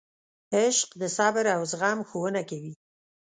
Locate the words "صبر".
1.17-1.45